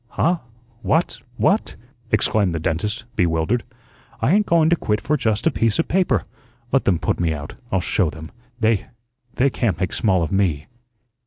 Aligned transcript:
Huh? 0.07 0.39
What? 0.81 1.19
What?" 1.37 1.75
exclaimed 2.09 2.55
the 2.55 2.59
dentist, 2.59 3.05
bewildered. 3.15 3.61
"I 4.19 4.31
ain't 4.31 4.47
going 4.47 4.71
to 4.71 4.75
quit 4.75 4.99
for 4.99 5.15
just 5.15 5.45
a 5.45 5.51
piece 5.51 5.77
of 5.77 5.87
paper. 5.87 6.23
Let 6.71 6.85
them 6.85 6.97
put 6.97 7.19
me 7.19 7.35
out. 7.35 7.53
I'll 7.71 7.81
show 7.81 8.09
them. 8.09 8.31
They 8.59 8.87
they 9.35 9.51
can't 9.51 9.79
make 9.79 9.93
small 9.93 10.23
of 10.23 10.31
me." 10.31 10.65